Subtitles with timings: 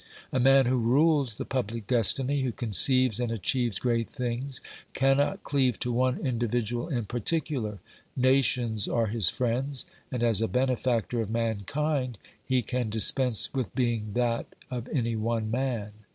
[0.33, 4.59] A man who rules the public destiny, who conceives and achieves great things,
[4.95, 7.77] cannot cleave to one individual in i)articular;
[8.17, 13.75] nations are his friends, and as a benefactor of mankind he can dis pense with
[13.75, 15.91] being that of any one man.